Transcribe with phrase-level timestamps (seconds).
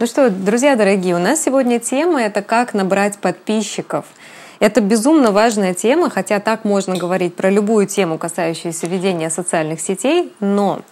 [0.00, 4.04] Ну что, друзья дорогие, у нас сегодня тема это как набрать подписчиков.
[4.60, 10.32] Это безумно важная тема, хотя так можно говорить про любую тему, касающуюся ведения социальных сетей,
[10.38, 10.82] но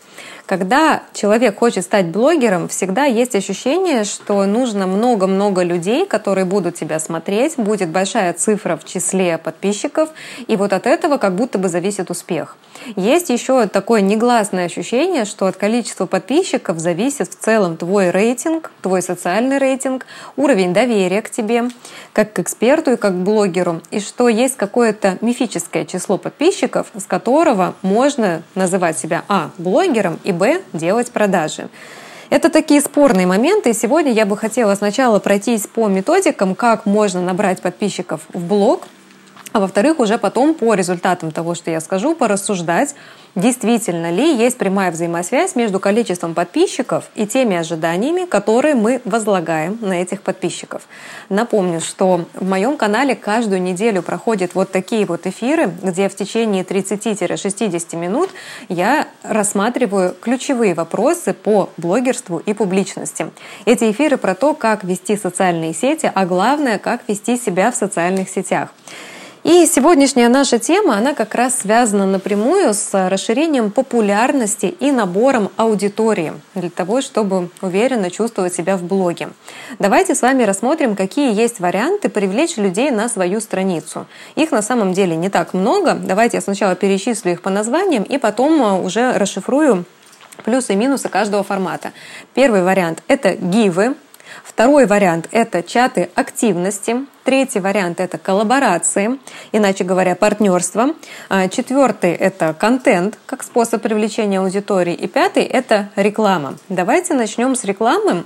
[0.47, 7.01] когда человек хочет стать блогером, всегда есть ощущение, что нужно много-много людей, которые будут тебя
[7.01, 10.09] смотреть, будет большая цифра в числе подписчиков,
[10.47, 12.57] и вот от этого как будто бы зависит успех.
[12.95, 19.03] Есть еще такое негласное ощущение, что от количества подписчиков зависит в целом твой рейтинг, твой
[19.03, 20.07] социальный рейтинг,
[20.37, 21.65] уровень доверия к тебе,
[22.13, 27.05] как к эксперту и как к блогеру, и что есть какое-то мифическое число подписчиков, с
[27.05, 29.51] которого можно называть себя а.
[29.59, 30.63] блогером и б.
[30.73, 31.69] делать продажи.
[32.29, 37.21] Это такие спорные моменты, и сегодня я бы хотела сначала пройтись по методикам, как можно
[37.21, 38.89] набрать подписчиков в блог,
[39.53, 42.95] а во-вторых, уже потом по результатам того, что я скажу, порассуждать,
[43.37, 50.03] действительно ли есть прямая взаимосвязь между количеством подписчиков и теми ожиданиями, которые мы возлагаем на
[50.03, 50.89] этих подписчиков.
[51.29, 56.65] Напомню, что в моем канале каждую неделю проходят вот такие вот эфиры, где в течение
[56.65, 58.31] 30-60 минут
[58.69, 63.27] я рассматриваю ключевые вопросы по блогерству и публичности.
[63.67, 68.31] Эти эфиры про то, как вести социальные сети, а главное, как вести себя в социальных
[68.31, 68.71] сетях.
[69.47, 76.33] И сегодняшняя наша тема, она как раз связана напрямую с расширением популярности и набором аудитории
[76.57, 79.29] для того, чтобы уверенно чувствовать себя в блоге.
[79.79, 84.09] Давайте с вами рассмотрим, какие есть варианты привлечь людей на свою страницу.
[84.35, 85.95] Их на самом деле не так много.
[85.95, 89.85] Давайте я сначала перечислю их по названиям и потом а, уже расшифрую
[90.45, 91.93] плюсы и минусы каждого формата.
[92.35, 93.95] Первый вариант– это гивы,
[94.57, 97.05] Второй вариант– это чаты активности.
[97.25, 99.19] Третий вариант– это коллаборации,
[99.53, 100.95] иначе говоря, партнерство.
[101.29, 104.95] А, четвертый– это контент как способ привлечения аудитории.
[104.95, 106.55] И пятый– это реклама.
[106.71, 108.25] Давайте начнем с рекламы.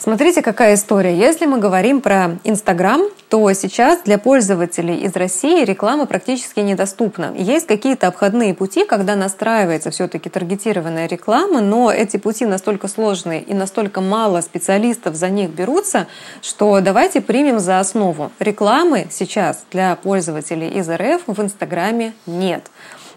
[0.00, 1.18] Смотрите, какая история.
[1.18, 7.34] Если мы говорим про Инстаграм, то сейчас для пользователей из России реклама практически недоступна.
[7.36, 13.54] Есть какие-то обходные пути, когда настраивается все-таки таргетированная реклама, но эти пути настолько сложные и
[13.54, 16.06] настолько мало специалистов за них берутся,
[16.42, 18.30] что давайте примем за основу.
[18.38, 22.70] Рекламы сейчас для пользователей из РФ в Инстаграме нет.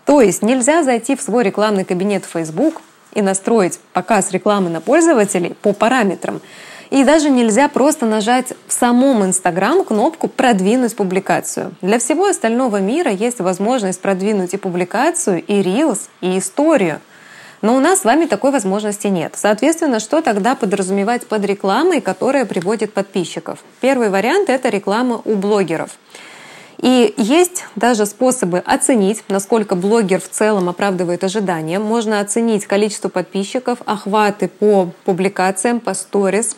[0.04, 2.82] То есть нельзя зайти в свой рекламный кабинет Facebook
[3.14, 6.42] и настроить показ рекламы на пользователей по параметрам.
[6.92, 11.74] И даже нельзя просто нажать в самом Инстаграм кнопку «Продвинуть публикацию».
[11.82, 17.00] Для всего остального мира есть возможность продвинуть и публикацию, и Reels, и историю.
[17.62, 19.36] Но у нас с вами такой возможности нет.
[19.38, 23.60] Соответственно, что тогда подразумевать под рекламой, которая приводит подписчиков?
[23.80, 25.92] Первый вариант— это реклама у блогеров.
[26.80, 31.80] И есть даже способы оценить, насколько блогер в целом оправдывает ожидания.
[31.80, 36.58] Можно оценить количество подписчиков, охваты по публикациям, по сторис,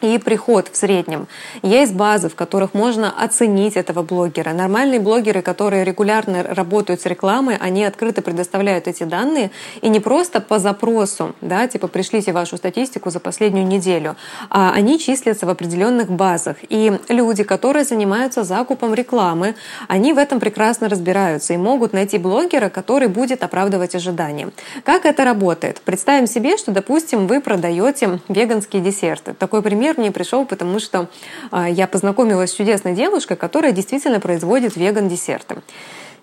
[0.00, 1.26] и приход в среднем.
[1.62, 4.52] Есть базы, в которых можно оценить этого блогера.
[4.52, 9.50] Нормальные блогеры, которые регулярно работают с рекламой, они открыто предоставляют эти данные
[9.80, 14.16] и не просто по запросу, да, типа пришлите вашу статистику за последнюю неделю,
[14.50, 16.56] а они числятся в определенных базах.
[16.68, 19.54] И люди, которые занимаются закупом рекламы,
[19.88, 24.48] они в этом прекрасно разбираются и могут найти блогера, который будет оправдывать ожидания.
[24.84, 25.80] Как это работает?
[25.84, 29.34] Представим себе, что, допустим, вы продаете веганские десерты.
[29.34, 31.08] Такой пример пример мне пришел, потому что
[31.50, 35.56] а, я познакомилась с чудесной девушкой, которая действительно производит веган-десерты.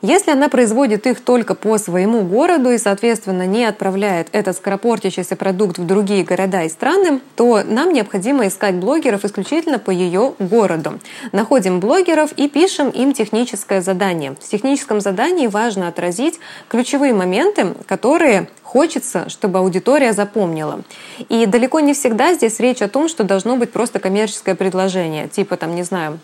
[0.02, 5.78] Если она производит их только по своему городу и, соответственно, не отправляет этот скоропортящийся продукт
[5.78, 11.00] в другие города и страны, то нам необходимо искать блогеров исключительно по ее городу.
[11.32, 14.36] Находим блогеров и пишем им техническое задание.
[14.40, 20.82] В техническом задании важно отразить ключевые моменты, которые хочется, чтобы аудитория запомнила.
[21.30, 25.56] И далеко не всегда здесь речь о том, что должно быть просто коммерческое предложение, типа
[25.56, 26.20] там, не знаю,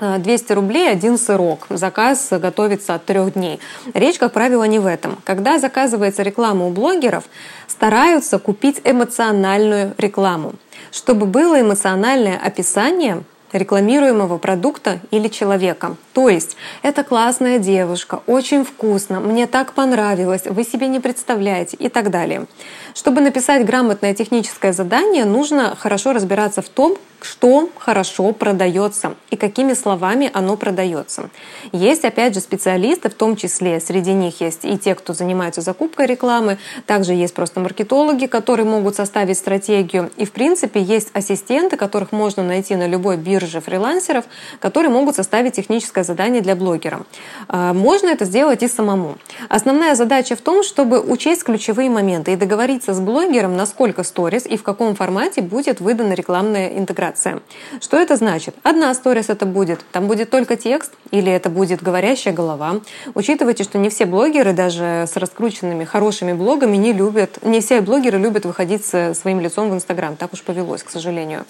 [0.00, 1.66] 200 рублей один сырок.
[1.70, 3.60] Заказ готовится от трех дней.
[3.94, 5.18] Речь, как правило, не в этом.
[5.24, 7.24] Когда заказывается реклама у блогеров,
[7.66, 10.54] стараются купить эмоциональную рекламу,
[10.90, 15.96] чтобы было эмоциональное описание рекламируемого продукта или человека.
[16.12, 21.88] То есть это классная девушка, очень вкусно, мне так понравилось, вы себе не представляете и
[21.88, 22.46] так далее.
[22.94, 29.74] Чтобы написать грамотное техническое задание, нужно хорошо разбираться в том, что хорошо продается и какими
[29.74, 31.30] словами оно продается.
[31.72, 36.06] Есть, опять же, специалисты, в том числе среди них есть и те, кто занимается закупкой
[36.06, 42.12] рекламы, также есть просто маркетологи, которые могут составить стратегию, и, в принципе, есть ассистенты, которых
[42.12, 44.24] можно найти на любой бирже фрилансеров,
[44.58, 47.02] которые могут составить техническое задание для блогера.
[47.48, 49.16] А, можно это сделать и самому.
[49.48, 54.56] Основная задача в том, чтобы учесть ключевые моменты и договориться с блогером, насколько сторис и
[54.56, 57.40] в каком формате будет выдана рекламная интеграция.
[57.80, 58.56] Что это значит?
[58.64, 62.80] Одна сторис это будет, там будет только текст или это будет говорящая голова.
[63.14, 68.18] Учитывайте, что не все блогеры, даже с раскрученными хорошими блогами, не любят, не все блогеры
[68.18, 70.16] любят выходить со своим лицом в Инстаграм.
[70.16, 71.44] Так уж повелось, к сожалению.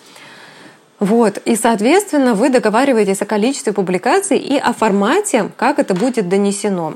[1.01, 1.39] Вот.
[1.47, 6.95] И, соответственно, вы договариваетесь о количестве публикаций и о формате, как это будет донесено.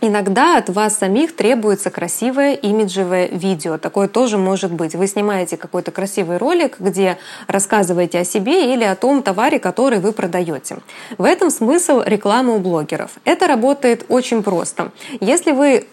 [0.00, 3.78] Иногда от вас самих требуется красивое имиджевое видео.
[3.78, 4.94] Такое тоже может быть.
[4.94, 7.18] Вы снимаете какой-то красивый ролик, где
[7.48, 10.76] рассказываете о себе или о том товаре, который вы продаете.
[11.16, 13.10] В этом смысл рекламы у блогеров.
[13.24, 14.92] Это работает очень просто.
[15.20, 15.86] Если вы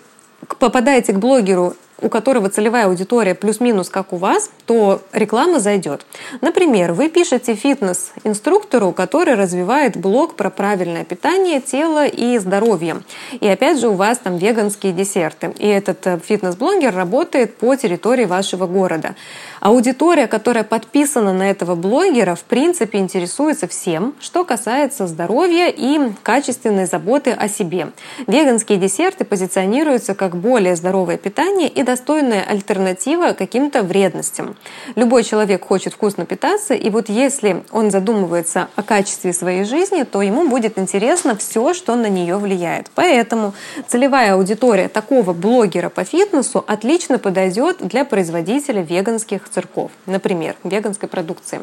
[0.59, 6.05] попадаете к блогеру у которого целевая аудитория плюс-минус как у вас, то реклама зайдет.
[6.41, 13.01] Например, вы пишете фитнес-инструктору, который развивает блог про правильное питание, тело и здоровье.
[13.39, 15.53] И опять же у вас там веганские десерты.
[15.57, 19.15] И этот э, фитнес-блогер работает по территории вашего города.
[19.61, 26.85] Аудитория, которая подписана на этого блогера, в принципе интересуется всем, что касается здоровья и качественной
[26.85, 27.87] заботы о себе.
[28.27, 34.57] Веганские десерты позиционируются как более здоровое питание и достойная альтернатива каким-то вредностям.
[34.95, 40.21] Любой человек хочет вкусно питаться, и вот если он задумывается о качестве своей жизни, то
[40.21, 42.91] ему будет интересно все, что на нее влияет.
[42.95, 43.53] Поэтому
[43.87, 51.61] целевая аудитория такого блогера по фитнесу отлично подойдет для производителя веганских цирков, например, веганской продукции.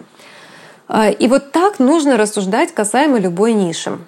[0.88, 3.98] А, и вот так нужно рассуждать касаемо любой ниши.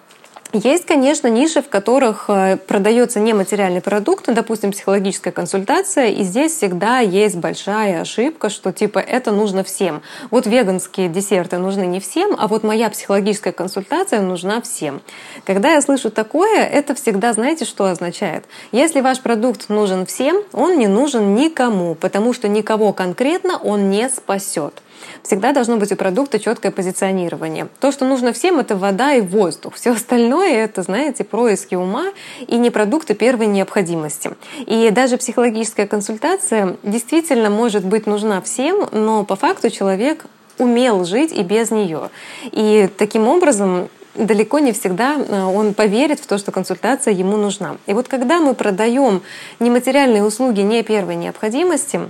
[0.56, 7.00] Есть, конечно, ниши, в которых э, продается нематериальный продукт, допустим, психологическая консультация, и здесь всегда
[7.00, 10.00] есть большая ошибка, что типа это нужно всем.
[10.30, 15.02] Вот веганские десерты нужны не всем, а вот моя психологическая консультация нужна всем.
[15.44, 18.44] Когда я слышу такое, это всегда, знаете, что означает?
[18.70, 24.08] Если ваш продукт нужен всем, он не нужен никому, потому что никого конкретно он не
[24.08, 24.84] спасет.
[25.22, 27.68] Всегда должно быть у продукта четкое позиционирование.
[27.80, 29.74] То, что нужно всем, это вода и воздух.
[29.74, 32.06] Все остальное это, знаете, происки ума
[32.46, 34.30] и не продукты первой необходимости.
[34.66, 40.26] И даже психологическая консультация действительно может быть нужна всем, но по факту человек
[40.58, 42.10] умел жить и без нее.
[42.52, 47.76] И таким образом далеко не всегда э, он поверит в то, что консультация ему нужна.
[47.86, 49.22] И вот когда мы продаем
[49.60, 52.00] нематериальные услуги не первой необходимости,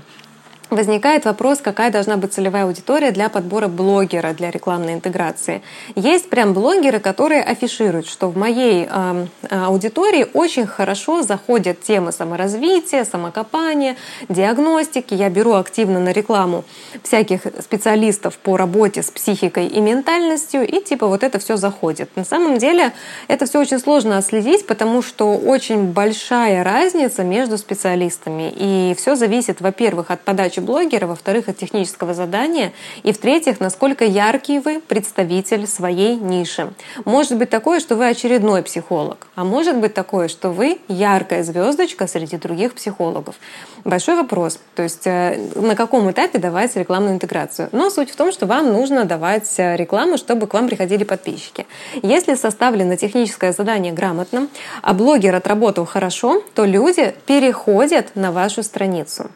[0.71, 5.63] возникает вопрос, какая должна быть целевая аудитория для подбора блогера для рекламной интеграции.
[5.95, 13.05] Есть прям блогеры, которые афишируют, что в моей э, аудитории очень хорошо заходят темы саморазвития,
[13.05, 13.97] самокопания,
[14.29, 15.15] диагностики.
[15.15, 16.65] Я беру активно на рекламу
[17.03, 22.11] всяких специалистов по работе с психикой и ментальностью, и типа вот это все заходит.
[22.17, 22.93] На самом деле
[23.29, 28.53] это все очень сложно отследить, потому что очень большая разница между специалистами.
[28.57, 32.73] И все зависит, во-первых, от подачи блогера, во-вторых, от технического задания,
[33.03, 36.73] и в-третьих, насколько яркий вы представитель своей ниши.
[37.05, 42.07] Может быть такое, что вы очередной психолог, а может быть такое, что вы яркая звездочка
[42.07, 43.37] среди других психологов.
[43.85, 47.69] Большой вопрос, то есть э, на каком этапе давать рекламную интеграцию.
[47.73, 51.67] Но суть в том, что вам нужно давать э, рекламу, чтобы к вам приходили подписчики.
[52.03, 54.49] Если составлено техническое задание грамотно,
[54.81, 59.31] а блогер отработал хорошо, то люди переходят на вашу страницу.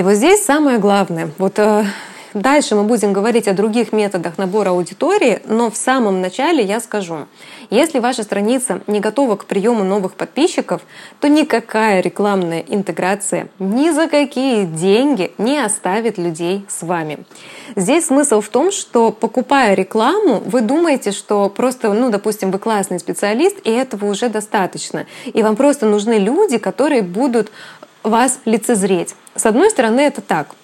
[0.00, 1.28] И вот здесь самое главное.
[1.36, 1.84] Вот э,
[2.32, 7.26] дальше мы будем говорить о других методах набора аудитории, но в самом начале я скажу,
[7.68, 10.80] если ваша страница не готова к приему новых подписчиков,
[11.20, 17.18] то никакая рекламная интеграция ни за какие деньги не оставит людей с вами.
[17.76, 23.00] Здесь смысл в том, что покупая рекламу, вы думаете, что просто, ну, допустим, вы классный
[23.00, 25.04] специалист, и этого уже достаточно.
[25.26, 27.52] И вам просто нужны люди, которые будут
[28.02, 29.14] вас лицезреть.
[29.34, 30.54] С одной стороны, это так.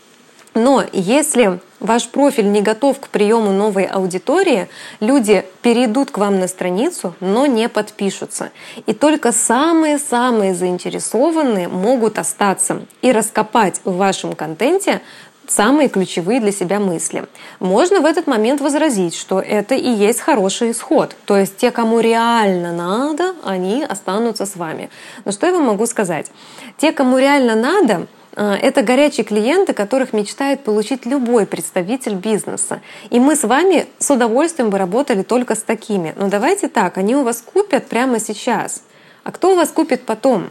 [0.55, 4.69] Но если ваш профиль не готов к приему новой аудитории,
[5.01, 8.51] люди перейдут к вам на страницу, но не подпишутся.
[8.87, 15.03] И только самые-самые заинтересованные могут остаться и раскопать в вашем контенте
[15.47, 17.27] самые ключевые для себя мысли.
[17.61, 21.15] Можно в этот момент возразить, что это и есть хороший исход.
[21.25, 24.91] То есть те, кому реально надо, они останутся с вами.
[25.25, 26.31] Но что я вам могу сказать?
[26.79, 28.07] Те, кому реально надо,
[28.37, 32.83] это горячие клиенты, которых мечтает получить любой представитель бизнеса.
[33.11, 36.15] И мы с вами с удовольствием бы работали только с такими.
[36.17, 38.83] Но давайте так, они у вас купят прямо сейчас.
[39.25, 40.51] А кто у вас купит потом?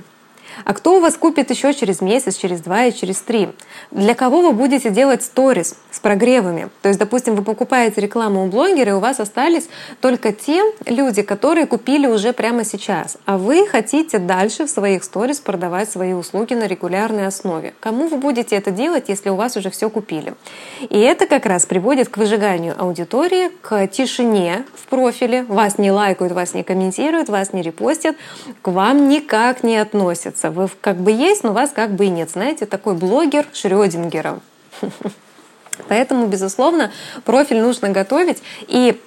[0.63, 3.49] А кто у вас купит еще через месяц, через два и через три?
[3.91, 6.69] Для кого вы будете делать сторис с прогревами?
[6.81, 9.67] То есть, допустим, вы покупаете рекламу у блогера, и у вас остались
[9.99, 13.17] только те люди, которые купили уже прямо сейчас.
[13.25, 17.73] А вы хотите дальше в своих сторис продавать свои услуги на регулярной основе.
[17.79, 20.33] Кому вы будете это делать, если у вас уже все купили?
[20.89, 25.43] И это как раз приводит к выжиганию аудитории, к тишине в профиле.
[25.43, 28.15] Вас не лайкают, вас не комментируют, вас не репостят,
[28.61, 30.51] к вам никак не относятся кажется.
[30.51, 32.29] Вы как бы есть, но вас как бы и нет.
[32.29, 34.39] Знаете, такой блогер Шрёдингера.
[35.89, 36.91] Поэтому, безусловно,
[37.25, 38.41] профиль нужно готовить.
[38.67, 38.99] И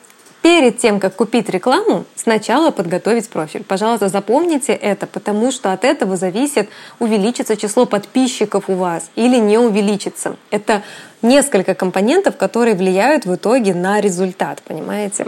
[0.42, 3.64] перед тем, как купить рекламу, сначала подготовить профиль.
[3.64, 6.68] Пожалуйста, запомните это, потому что от этого зависит,
[6.98, 10.36] увеличится число подписчиков у вас или не увеличится.
[10.50, 10.82] Это
[11.22, 15.26] несколько компонентов, которые влияют в итоге на результат, понимаете?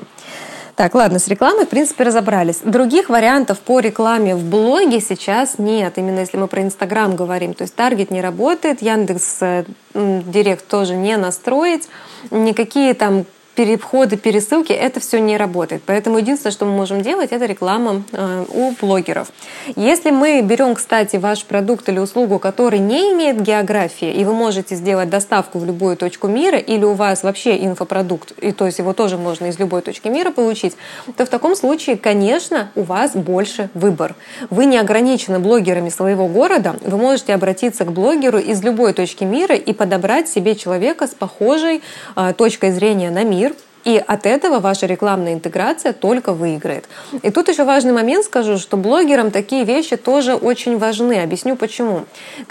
[0.81, 2.61] Так, ладно, с рекламой, в принципе, разобрались.
[2.65, 7.53] Других вариантов по рекламе в блоге сейчас нет, именно если мы про Инстаграм говорим.
[7.53, 11.91] То есть таргет не работает, Яндекс э, Директ тоже не настроить,
[12.31, 13.27] никакие там
[13.61, 15.83] переходы, пересылки, это все не работает.
[15.85, 19.29] Поэтому единственное, что мы можем делать, это реклама э, у блогеров.
[19.77, 24.77] Если мы берем, кстати, ваш продукт или услугу, который не имеет географии, и вы можете
[24.77, 28.95] сделать доставку в любую точку мира, или у вас вообще инфопродукт, и то есть его
[28.95, 30.75] тоже можно из любой точки мира получить,
[31.19, 34.15] то в таком случае, конечно, у вас больше выбор.
[34.49, 39.55] Вы не ограничены блогерами своего города, вы можете обратиться к блогеру из любой точки мира
[39.55, 41.83] и подобрать себе человека с похожей
[42.17, 43.50] э, точкой зрения на мир,
[43.85, 46.87] и от этого ваша рекламная интеграция только выиграет.
[47.23, 51.23] И тут еще важный момент скажу, что блогерам такие вещи тоже очень важны.
[51.23, 52.05] Объясню почему.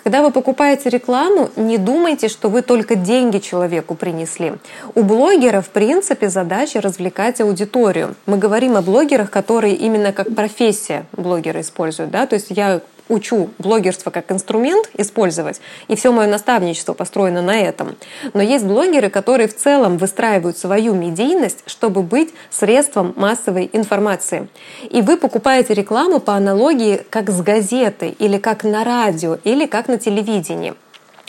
[0.04, 4.54] Когда вы покупаете рекламу, не думайте, что вы только деньги человеку принесли.
[4.96, 8.16] У блогера, в принципе, задача развлекать аудиторию.
[8.26, 12.12] Мы говорим о блогерах, которые именно как профессия блогера используют.
[12.12, 12.26] Да?
[12.26, 17.96] То есть я учу блогерство как инструмент использовать, и все мое наставничество построено на этом.
[18.34, 24.48] Но есть блогеры, которые в целом выстраивают свою медийность, чтобы быть средством массовой информации.
[24.90, 29.88] И вы покупаете рекламу по аналогии как с газетой, или как на радио, или как
[29.88, 30.74] на телевидении.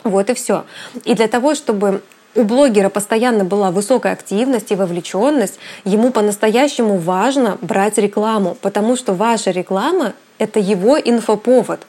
[0.03, 0.63] Вот и все.
[1.03, 2.01] И для того, чтобы
[2.33, 9.13] у блогера постоянно была высокая активность и вовлеченность, ему по-настоящему важно брать рекламу, потому что
[9.13, 11.85] ваша реклама— это его инфоповод.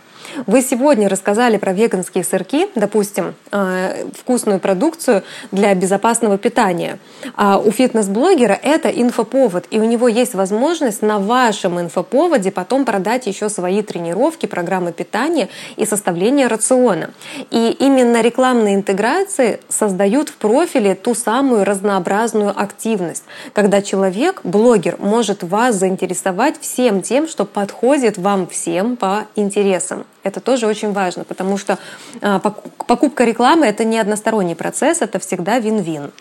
[0.47, 6.99] Вы сегодня рассказали про веганские сырки, допустим, э, вкусную продукцию для безопасного питания.
[7.37, 13.26] А у фитнес-блогера это инфоповод, и у него есть возможность на вашем инфоповоде потом продать
[13.26, 17.11] еще свои тренировки, программы питания и составление рациона.
[17.50, 25.43] И именно рекламные интеграции создают в профиле ту самую разнообразную активность, когда человек, блогер, может
[25.43, 30.05] вас заинтересовать всем тем, что подходит вам всем по интересам.
[30.23, 31.79] Это тоже очень важно, потому что
[32.21, 36.12] а, покупка рекламы— это не односторонний процесс, это всегда вин-вин.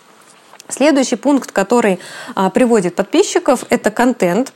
[0.68, 2.00] Следующий пункт, который
[2.34, 4.52] а, приводит подписчиков, это контент.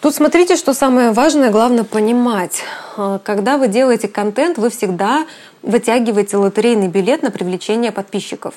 [0.00, 2.62] Тут смотрите, что самое важное, главное понимать.
[2.96, 5.26] А, когда вы делаете контент, вы всегда
[5.62, 8.54] вытягиваете лотерейный билет на привлечение подписчиков.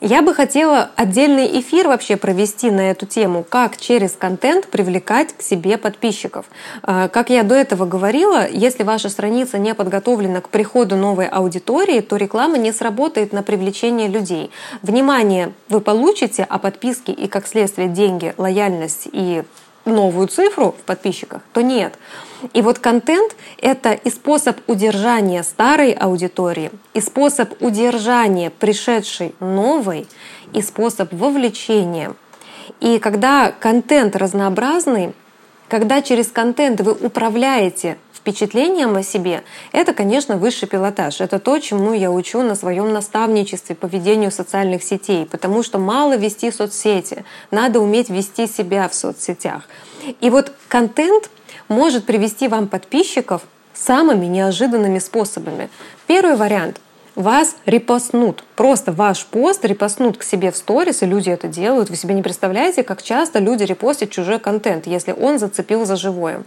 [0.00, 5.42] Я бы хотела отдельный эфир вообще провести на эту тему, как через контент привлекать к
[5.42, 6.46] себе подписчиков.
[6.84, 12.00] А, как я до этого говорила, если ваша страница не подготовлена к приходу новой аудитории,
[12.00, 14.52] то реклама не сработает на привлечение людей.
[14.82, 19.42] Внимание вы получите, а подписки и, как следствие, деньги, лояльность и
[19.88, 21.94] новую цифру в подписчиках, то нет.
[22.52, 30.06] И вот контент— это и способ удержания старой аудитории, и способ удержания пришедшей новой,
[30.52, 32.14] и способ вовлечения.
[32.80, 35.14] И когда контент разнообразный,
[35.68, 41.20] когда через контент вы управляете впечатлением о себе, это, конечно, высший пилотаж.
[41.20, 46.16] Это то, чему я учу на своем наставничестве по ведению социальных сетей, потому что мало
[46.16, 49.62] вести соцсети, надо уметь вести себя в соцсетях.
[50.20, 51.30] И вот контент
[51.68, 53.42] может привести вам подписчиков
[53.74, 55.70] самыми неожиданными способами.
[56.06, 56.80] Первый вариант
[57.18, 58.44] вас репостнут.
[58.54, 61.90] Просто ваш пост репостнут к себе в сторис, и люди это делают.
[61.90, 66.42] Вы себе не представляете, как часто люди репостят чужой контент, если он зацепил за живое.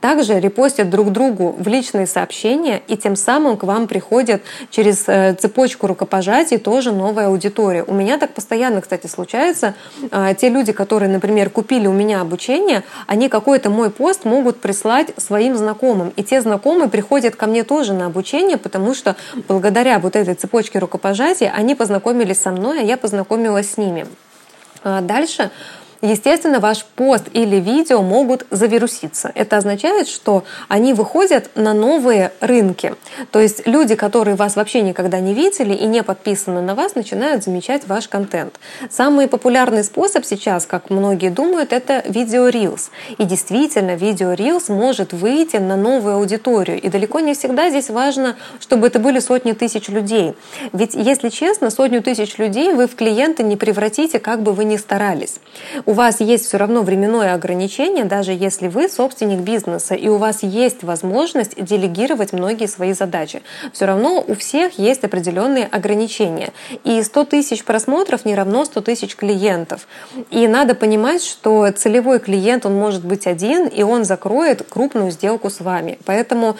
[0.00, 5.34] Также репостят друг другу в личные сообщения, и тем самым к вам приходят через э,
[5.34, 7.82] цепочку рукопожатий тоже новая аудитория.
[7.84, 9.74] У меня так постоянно, кстати, случается.
[10.10, 15.08] А, те люди, которые, например, купили у меня обучение, они какой-то мой пост могут прислать
[15.16, 16.12] своим знакомым.
[16.16, 19.16] И те знакомые приходят ко мне тоже на обучение, потому что
[19.48, 24.06] благодаря вот этой цепочки рукопожатия, они познакомились со мной, а я познакомилась с ними.
[24.82, 25.50] А дальше
[26.02, 29.30] естественно, ваш пост или видео могут завируситься.
[29.34, 32.94] Это означает, что они выходят на новые рынки.
[33.30, 37.44] То есть люди, которые вас вообще никогда не видели и не подписаны на вас, начинают
[37.44, 38.58] замечать ваш контент.
[38.90, 42.90] Самый популярный способ сейчас, как многие думают, это видео Reels.
[43.18, 46.80] И действительно, видео Reels может выйти на новую аудиторию.
[46.80, 50.34] И далеко не всегда здесь важно, чтобы это были сотни тысяч людей.
[50.72, 54.76] Ведь, если честно, сотню тысяч людей вы в клиенты не превратите, как бы вы ни
[54.76, 55.36] старались.
[55.90, 60.44] У вас есть все равно временное ограничение, даже если вы собственник бизнеса, и у вас
[60.44, 63.42] есть возможность делегировать многие свои задачи.
[63.72, 66.52] Все равно у всех есть определенные ограничения.
[66.84, 69.88] И 100 тысяч просмотров не равно 100 тысяч клиентов.
[70.30, 75.50] И надо понимать, что целевой клиент, он может быть один, и он закроет крупную сделку
[75.50, 75.98] с вами.
[76.04, 76.56] Поэтому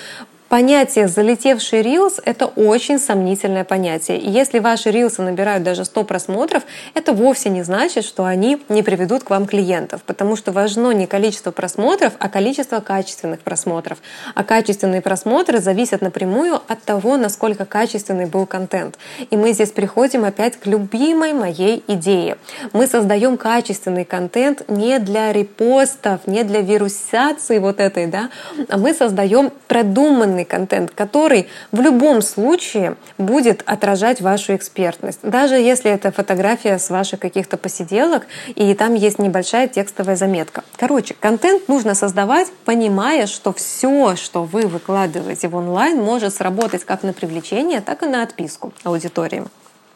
[0.50, 4.18] Понятие «залетевший рилс»— это очень сомнительное понятие.
[4.18, 6.64] И если ваши рилсы набирают даже 100 просмотров,
[6.94, 11.06] это вовсе не значит, что они не приведут к вам клиентов, потому что важно не
[11.06, 13.98] количество просмотров, а количество качественных просмотров.
[14.34, 18.98] А качественные просмотры зависят напрямую от того, насколько качественный был контент.
[19.30, 22.38] И мы здесь приходим опять к любимой моей идее.
[22.72, 28.30] Мы создаем качественный контент не для репостов, не для вирусации вот этой, да,
[28.68, 35.20] а мы создаем продуманный полноценный контент, который в любом случае будет отражать вашу экспертность.
[35.22, 40.62] Даже если это фотография с ваших каких-то посиделок, и там есть небольшая текстовая заметка.
[40.76, 47.02] Короче, контент нужно создавать, понимая, что все, что вы выкладываете в онлайн, может сработать как
[47.02, 49.44] на привлечение, так и на отписку аудитории.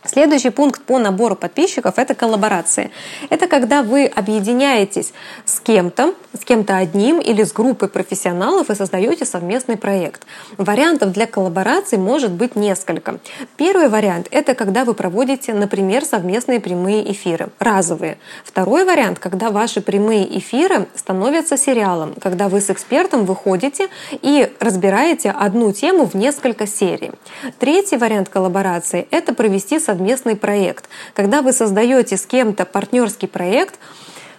[0.07, 2.91] Следующий пункт по набору подписчиков– это коллаборации.
[3.31, 5.15] Это когда вы объединяетесь
[5.47, 10.27] с кем-то, с кем-то одним или с группой профессионалов и создаете совместный проект.
[10.59, 13.19] Вариантов для коллабораций может быть несколько.
[13.57, 18.19] Первый вариант– это когда вы проводите, например, совместные прямые эфиры, разовые.
[18.45, 25.31] Второй вариант– когда ваши прямые эфиры становятся сериалом, когда вы с экспертом выходите и разбираете
[25.31, 27.13] одну тему в несколько серий.
[27.59, 30.89] Третий вариант коллаборации– это провести совместные совместный проект.
[31.15, 33.79] Когда вы создаете с кем-то партнерский проект,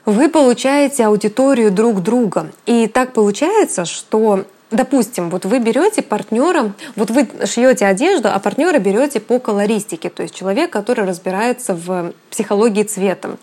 [0.06, 2.52] вы получаете аудиторию друг друга.
[2.66, 8.80] И так получается, что Допустим, вот вы берете партнера, вот вы шьете одежду, а партнера
[8.80, 13.38] берете по колористике, то есть человек, который разбирается в психологии цвета.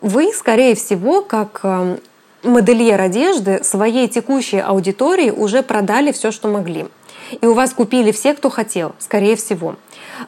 [0.00, 1.98] Вы, скорее всего, как э,
[2.44, 6.86] модельер одежды своей текущей аудитории уже продали все, что могли.
[7.40, 9.76] И у вас купили все, кто хотел, скорее всего.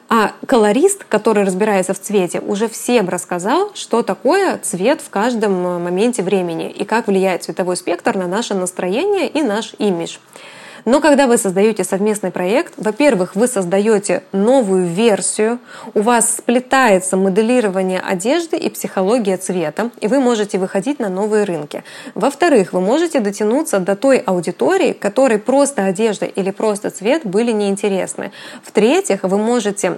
[0.09, 5.79] А колорист, который разбирается в цвете, уже всем рассказал, что такое цвет в каждом э,
[5.79, 10.17] моменте времени и как влияет цветовой спектр на наше настроение и наш имидж.
[10.85, 15.59] Но когда вы создаете совместный проект, во-первых, вы создаете новую версию,
[15.95, 21.83] у вас сплетается моделирование одежды и психология цвета, и вы можете выходить на новые рынки.
[22.13, 28.31] Во-вторых, вы можете дотянуться до той аудитории, которой просто одежда или просто цвет были неинтересны.
[28.63, 29.97] В-третьих, вы можете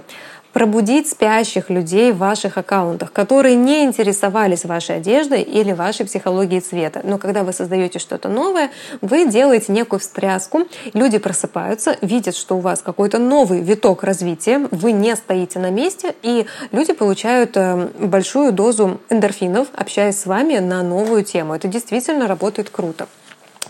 [0.52, 7.00] пробудить спящих людей в ваших аккаунтах, которые не интересовались вашей одеждой или вашей психологией цвета.
[7.04, 12.60] Но когда вы создаете что-то новое, вы делаете некую встряску, люди просыпаются, видят, что у
[12.60, 18.52] вас какой-то новый виток развития, вы не стоите на месте, и люди получают э, большую
[18.52, 21.54] дозу эндорфинов, общаясь с вами на новую тему.
[21.54, 23.06] Это действительно работает круто.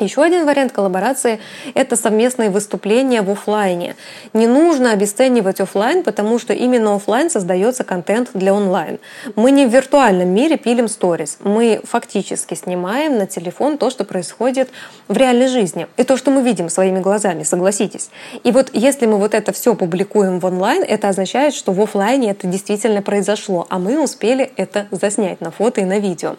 [0.01, 1.41] Еще один вариант коллаборации—
[1.75, 3.97] это совместные выступления в офлайне.
[4.33, 9.01] Не нужно обесценивать офлайн, потому что именно офлайн создается контент для онлайн.
[9.35, 11.39] Мы не в виртуальном мире пилим сторис.
[11.43, 14.71] Мы фактически снимаем на телефон то, что происходит
[15.09, 15.89] в реальной жизни.
[15.97, 18.11] И то, что мы видим своими глазами, согласитесь.
[18.45, 22.31] И вот если мы вот это все публикуем в онлайн, это означает, что в офлайне
[22.31, 26.37] это действительно произошло, а мы успели это заснять на фото и на видео.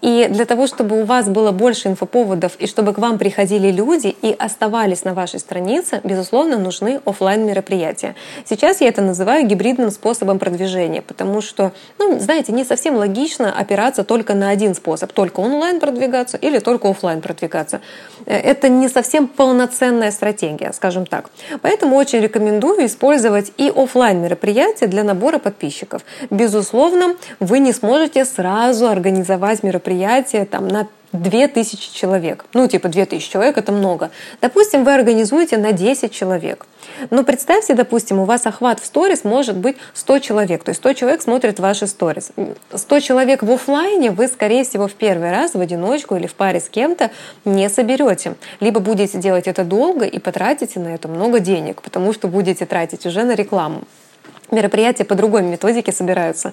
[0.00, 4.16] И для того, чтобы у вас было больше инфоповодов и чтобы к вам приходили люди
[4.22, 8.14] и оставались на вашей странице, безусловно, нужны офлайн мероприятия.
[8.48, 14.04] Сейчас я это называю гибридным способом продвижения, потому что, ну, знаете, не совсем логично опираться
[14.04, 17.80] только на один способ, только онлайн продвигаться или только офлайн продвигаться.
[18.26, 21.30] Э, это не совсем полноценная стратегия, скажем так.
[21.60, 26.02] Поэтому очень рекомендую использовать и офлайн мероприятия для набора подписчиков.
[26.30, 32.44] Безусловно, вы не сможете сразу организовать мероприятие там, на 2000 человек.
[32.54, 34.10] Ну, типа 2000 человек— это много.
[34.40, 36.66] Допустим, вы организуете на 10 человек.
[37.10, 40.64] Но представьте, допустим, у вас охват в сторис может быть 100 человек.
[40.64, 42.30] То есть 100 человек смотрят ваши сторис.
[42.74, 46.60] 100 человек в офлайне вы, скорее всего, в первый раз в одиночку или в паре
[46.60, 47.10] с кем-то
[47.44, 48.34] не соберете.
[48.60, 53.06] Либо будете делать это долго и потратите на это много денег, потому что будете тратить
[53.06, 53.84] уже на рекламу.
[54.50, 56.52] Мероприятия по другой методике собираются.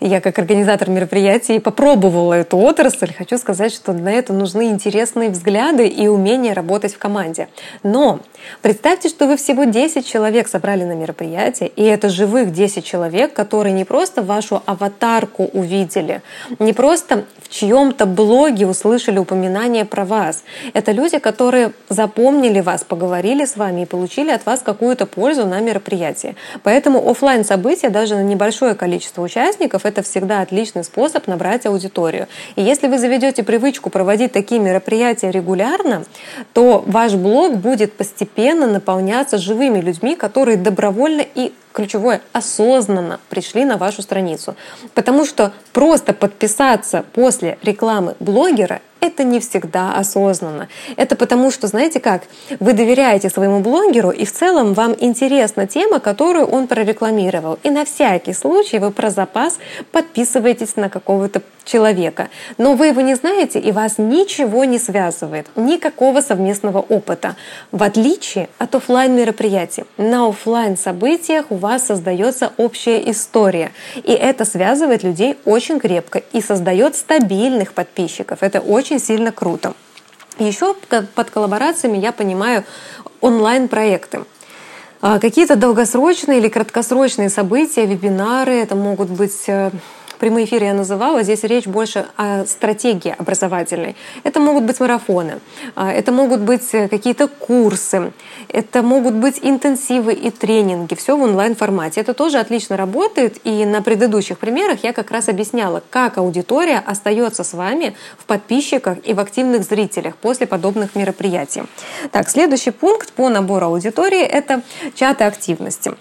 [0.00, 3.12] Я как организатор мероприятий попробовала эту отрасль.
[3.12, 7.48] Хочу сказать, что для этого нужны интересные взгляды и умение работать в команде.
[7.82, 8.20] Но
[8.62, 13.74] представьте, что вы всего 10 человек собрали на мероприятие, и это живых 10 человек, которые
[13.74, 16.22] не просто вашу аватарку увидели,
[16.58, 20.44] не просто в чьем-то блоге услышали упоминание про вас.
[20.72, 25.60] Это люди, которые запомнили вас, поговорили с вами и получили от вас какую-то пользу на
[25.60, 26.36] мероприятии.
[26.62, 32.28] Поэтому офлайн события даже на небольшое количество участников это всегда отличный способ набрать аудиторию.
[32.56, 36.04] И если вы заведете привычку проводить такие мероприятия регулярно,
[36.52, 43.76] то ваш блог будет постепенно наполняться живыми людьми, которые добровольно и ключевое, осознанно пришли на
[43.76, 44.56] вашу страницу.
[44.94, 50.68] Потому что просто подписаться после рекламы блогера это не всегда осознанно.
[50.96, 52.22] Это потому, что, знаете как,
[52.60, 57.58] вы доверяете своему блогеру, и в целом вам интересна тема, которую он прорекламировал.
[57.62, 59.58] И на всякий случай вы про запас
[59.92, 62.28] подписываетесь на какого-то человека.
[62.58, 67.36] Но вы его не знаете, и вас ничего не связывает, никакого совместного опыта.
[67.72, 69.84] В отличие от офлайн мероприятий.
[69.96, 73.70] На офлайн событиях вас создается общая история.
[73.94, 78.42] И это связывает людей очень крепко и создает стабильных подписчиков.
[78.42, 79.74] Это очень сильно круто.
[80.38, 80.74] Еще
[81.14, 82.64] под коллаборациями я понимаю
[83.20, 84.24] онлайн-проекты.
[85.02, 89.48] А, какие-то долгосрочные или краткосрочные события, вебинары, это могут быть
[90.20, 93.96] э, прямой эфир я называла, здесь речь больше о стратегии образовательной.
[94.24, 95.40] Это могут быть марафоны,
[95.74, 98.12] а, это могут быть э, какие-то курсы,
[98.48, 102.00] это могут быть интенсивы и тренинги, все в онлайн-формате.
[102.00, 107.44] Это тоже отлично работает, и на предыдущих примерах я как раз объясняла, как аудитория остается
[107.44, 111.62] с вами в подписчиках и в активных зрителях после подобных мероприятий.
[112.12, 114.62] Так, следующий пункт по набору аудитории– это
[114.94, 115.92] чаты активности.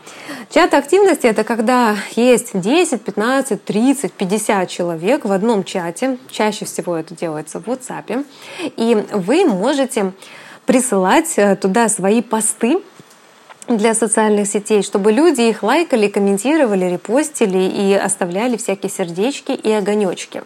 [0.50, 6.18] Чаты активности– это когда есть 10, 15, 30, 50 человек в одном чате.
[6.30, 8.26] Чаще всего это делается в WhatsApp.
[8.78, 10.14] И вы можете
[10.66, 12.80] присылать э, туда свои посты,
[13.70, 20.42] для социальных сетей, чтобы люди их лайкали, комментировали, репостили и оставляли всякие сердечки и огонечки.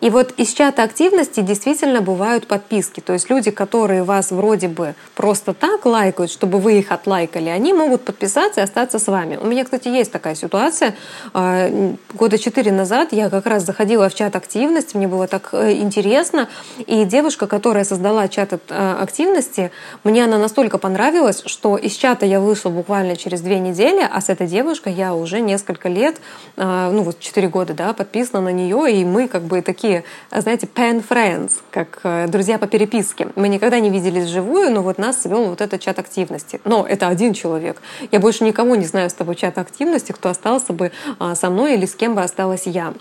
[0.00, 3.00] И вот из чата активности действительно бывают подписки.
[3.00, 7.72] То есть люди, которые вас вроде бы просто так лайкают, чтобы вы их отлайкали, они
[7.72, 9.36] могут подписаться и остаться с вами.
[9.36, 10.94] У меня, кстати, есть такая ситуация.
[11.34, 11.70] А,
[12.14, 16.48] года четыре назад я как раз заходила в чат активности, мне было так э, интересно.
[16.86, 19.70] И девушка, которая создала чат э, активности,
[20.04, 24.28] мне она настолько понравилась, что из чата я вышла буквально через две недели, а с
[24.28, 26.20] этой девушкой я уже несколько лет,
[26.56, 30.04] а, ну вот четыре года, да, подписана на нее, и мы как бы такие такие,
[30.30, 33.28] знаете, pen friends, как э, друзья по переписке.
[33.34, 36.60] Мы никогда не виделись вживую, но вот нас свел вот этот чат активности.
[36.64, 37.82] Но это один человек.
[38.12, 41.74] Я больше никого не знаю с того чата активности, кто остался бы а, со мной
[41.74, 42.94] или с кем бы осталась я.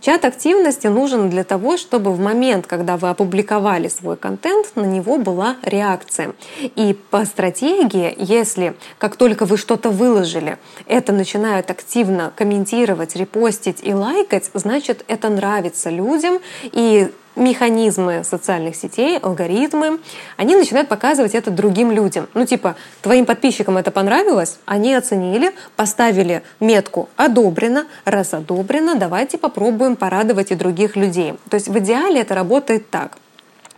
[0.00, 5.18] Чат активности нужен для того, чтобы в момент, когда вы опубликовали свой контент, на него
[5.18, 6.34] была реакция.
[6.60, 13.92] И по стратегии, если как только вы что-то выложили, это начинают активно комментировать, репостить и
[13.92, 20.00] лайкать, значит, это нравится людям, людям, и механизмы социальных сетей, алгоритмы,
[20.36, 22.28] они начинают показывать это другим людям.
[22.34, 29.94] Ну, типа, твоим подписчикам это понравилось, они оценили, поставили метку «одобрено», раз одобрено, давайте попробуем
[29.94, 31.34] порадовать и других людей.
[31.48, 33.18] То есть в идеале это работает так.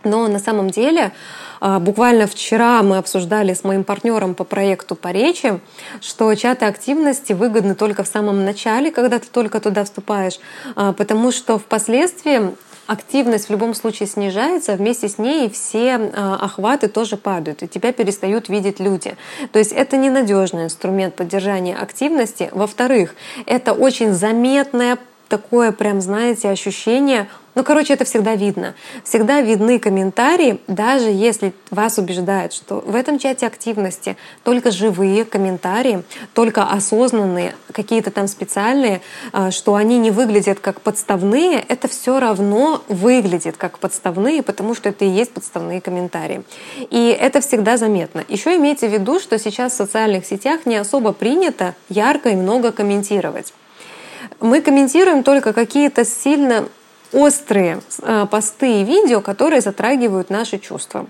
[0.03, 1.11] Но на самом деле
[1.61, 5.59] Буквально вчера мы обсуждали с моим партнером по проекту по речи,
[6.01, 10.39] что чаты активности выгодны только в самом начале, когда ты только туда вступаешь,
[10.75, 12.55] а, потому что впоследствии
[12.87, 17.93] активность в любом случае снижается, вместе с ней все а, охваты тоже падают, и тебя
[17.93, 19.15] перестают видеть люди.
[19.51, 22.49] То есть это ненадежный инструмент поддержания активности.
[22.51, 24.97] Во-вторых, это очень заметная
[25.29, 28.75] такое прям, знаете, ощущение ну, короче, это всегда видно.
[29.03, 36.03] Всегда видны комментарии, даже если вас убеждают, что в этом чате активности только живые комментарии,
[36.33, 39.01] только осознанные, какие-то там специальные,
[39.33, 44.89] а, что они не выглядят как подставные, это все равно выглядит как подставные, потому что
[44.89, 46.43] это и есть подставные комментарии.
[46.89, 48.23] И это всегда заметно.
[48.29, 52.71] Еще имейте в виду, что сейчас в социальных сетях не особо принято ярко и много
[52.71, 53.53] комментировать.
[54.39, 56.67] Мы комментируем только какие-то сильно
[57.13, 61.05] острые э, посты и видео, которые затрагивают наши чувства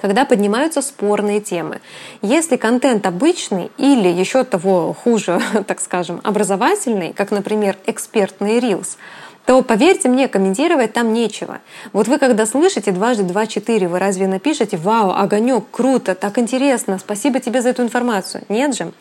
[0.00, 1.80] когда поднимаются спорные темы.
[2.20, 8.98] Если контент обычный или еще того хуже, так скажем, образовательный, как, например, экспертный рилс,
[9.46, 11.58] то поверьте мне, комментировать там нечего.
[11.92, 16.98] Вот вы когда слышите дважды два четыре, вы разве напишете «Вау, огонек, круто, так интересно,
[16.98, 18.44] спасибо тебе за эту информацию»?
[18.48, 18.92] Нет же.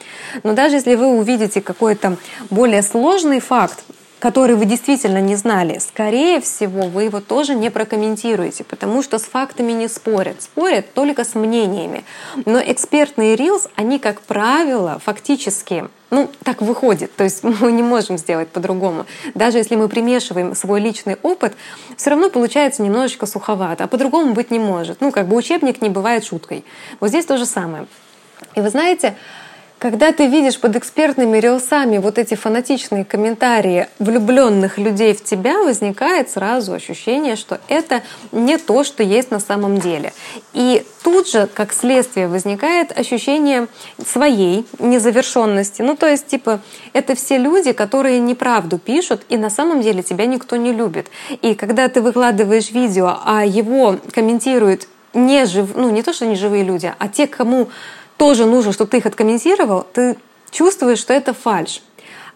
[0.43, 2.17] Но даже если вы увидите какой-то
[2.49, 3.83] более сложный факт,
[4.23, 9.23] который вы действительно не знали, скорее всего, вы его тоже не прокомментируете, потому что с
[9.23, 10.41] фактами не спорят.
[10.41, 12.05] Спорят только с мнениями.
[12.45, 17.13] Но экспертные рилс, они, как правило, фактически ну, так выходит.
[17.17, 19.05] То есть мы не можем сделать по-другому.
[19.35, 21.53] Даже если мы примешиваем свой личный опыт,
[21.97, 25.01] все равно получается немножечко суховато, а по-другому быть не может.
[25.01, 26.63] Ну, как бы учебник не бывает шуткой.
[27.01, 27.87] Вот здесь то же самое.
[28.55, 29.17] И вы знаете,
[29.83, 36.29] когда ты видишь под экспертными рилсами вот эти фанатичные комментарии влюбленных людей в тебя, возникает
[36.29, 40.13] сразу ощущение, что это не то, что есть на самом деле.
[40.53, 43.67] И тут же, как следствие, возникает ощущение
[44.07, 45.81] своей незавершенности.
[45.81, 46.61] Ну, то есть, типа,
[46.93, 51.07] это все люди, которые неправду пишут, и на самом деле тебя никто не любит.
[51.41, 56.35] И когда ты выкладываешь видео, а его комментируют не жив, ну не то, что не
[56.35, 57.69] живые люди, а те, кому
[58.23, 60.15] тоже нужно, чтобы ты их откомментировал, ты
[60.49, 61.81] чувствуешь, что это фальш.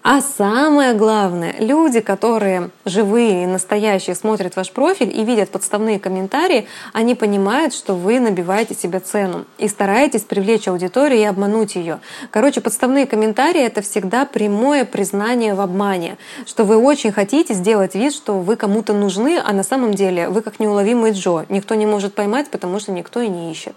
[0.09, 6.65] А самое главное, люди, которые живые и настоящие, смотрят ваш профиль и видят подставные комментарии,
[6.93, 11.99] они понимают, что вы набиваете себе цену и стараетесь привлечь аудиторию и обмануть ее.
[12.31, 18.13] Короче, подставные комментарии— это всегда прямое признание в обмане, что вы очень хотите сделать вид,
[18.13, 21.45] что вы кому-то нужны, а на самом деле вы как неуловимый Джо.
[21.49, 23.75] Никто не может поймать, потому что никто и не ищет.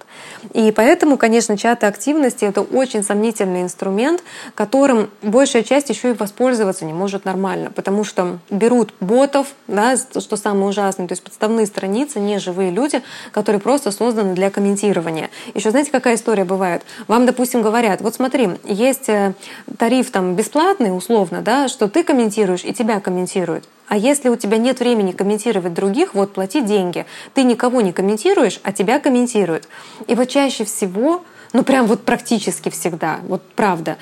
[0.52, 4.22] И поэтому, конечно, чаты активности— это очень сомнительный инструмент,
[4.54, 10.36] которым большая часть еще и воспользоваться не может нормально, потому что берут ботов, да, что
[10.36, 13.02] самое ужасное, то есть подставные страницы, не живые люди,
[13.32, 15.30] которые просто созданы для комментирования.
[15.54, 16.82] Еще знаете, какая история бывает?
[17.08, 19.34] Вам, допустим, говорят, вот смотри, есть э,
[19.78, 23.64] тариф там бесплатный, условно, да, что ты комментируешь и тебя комментируют.
[23.90, 27.06] А если у тебя нет времени комментировать других, вот плати деньги.
[27.34, 29.66] Ты никого не комментируешь, а тебя комментируют.
[30.06, 33.98] И вот чаще всего, ну прям вот практически всегда, вот правда,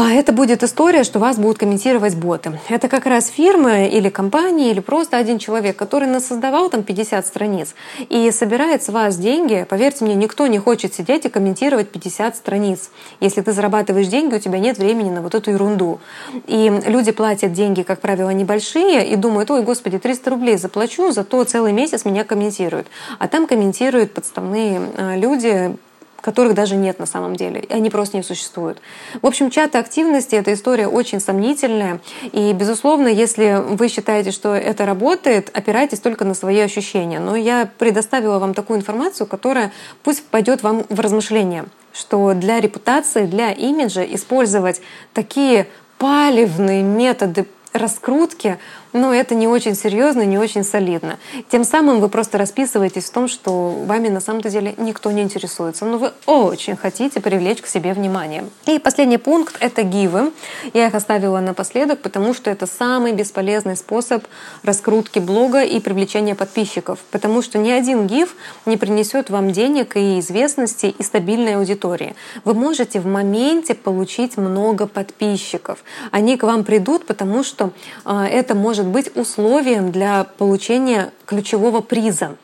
[0.00, 2.58] это будет история, что вас будут комментировать боты.
[2.70, 7.74] Это как раз фирмы или компании, или просто один человек, который насоздавал там 50 страниц
[8.08, 9.66] и собирает с вас деньги.
[9.68, 12.90] Поверьте мне, никто не хочет сидеть и комментировать 50 страниц.
[13.20, 16.00] Если ты зарабатываешь деньги, у тебя нет времени на вот эту ерунду.
[16.46, 21.44] И люди платят деньги, как правило, небольшие и думают, ой, господи, 300 рублей заплачу, зато
[21.44, 22.86] целый месяц меня комментируют.
[23.18, 25.76] А там комментируют подставные э, люди,
[26.22, 27.66] которых даже нет на самом деле.
[27.68, 28.80] Они просто не существуют.
[29.20, 32.00] В общем, чаты активности— эта история очень сомнительная.
[32.32, 37.18] И, безусловно, если вы считаете, что это работает, опирайтесь только на свои ощущения.
[37.18, 39.72] Но я предоставила вам такую информацию, которая
[40.04, 44.80] пусть пойдет вам в размышления, что для репутации, для имиджа использовать
[45.12, 45.66] такие
[45.98, 48.58] палевные методы раскрутки
[48.92, 51.18] но это не очень серьезно, не очень солидно.
[51.50, 55.84] Тем самым вы просто расписываетесь в том, что вами на самом деле никто не интересуется,
[55.84, 58.44] но вы очень хотите привлечь к себе внимание.
[58.66, 60.32] И последний пункт— это гивы.
[60.74, 64.24] Я их оставила напоследок, потому что это самый бесполезный способ
[64.62, 68.34] раскрутки блога и привлечения подписчиков, потому что ни один гив
[68.66, 72.14] не принесет вам денег и известности и стабильной аудитории.
[72.44, 75.82] Вы можете в моменте получить много подписчиков.
[76.10, 77.70] Они к вам придут, потому что
[78.04, 82.36] э, это может может быть условием для получения ключевого приза.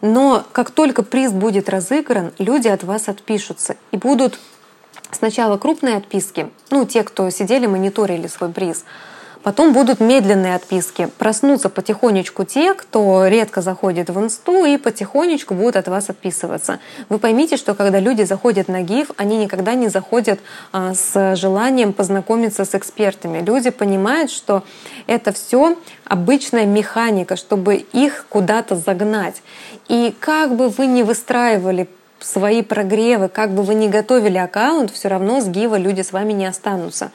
[0.00, 4.38] Но как только приз будет разыгран, люди от вас отпишутся и будут
[5.12, 8.84] сначала крупные отписки, ну, те, кто сидели, мониторили свой приз,
[9.42, 11.08] Потом будут медленные отписки.
[11.16, 16.78] Проснутся потихонечку те, кто редко заходит в инсту и потихонечку будут от вас отписываться.
[17.08, 20.40] Вы поймите, что когда люди заходят на ГИФ, они никогда не заходят
[20.72, 23.42] а, с желанием познакомиться с экспертами.
[23.42, 24.62] Люди понимают, что
[25.06, 29.42] это все обычная механика, чтобы их куда-то загнать.
[29.88, 35.08] И как бы вы ни выстраивали свои прогревы, как бы вы ни готовили аккаунт, все
[35.08, 37.10] равно с Гива люди с вами не останутся.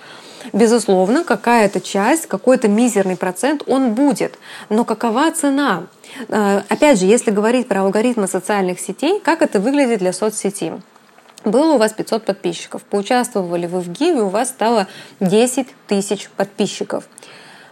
[0.54, 4.38] Безусловно, какая-то часть, какой-то мизерный процент он будет.
[4.70, 5.88] Но какова цена?
[6.28, 10.74] Э, опять же, если говорить про алгоритмы социальных сетей, как это выглядит для соцсети?
[11.44, 14.88] Было у вас 500 подписчиков, поучаствовали вы в Гиве, у вас стало
[15.20, 17.08] 10 тысяч подписчиков.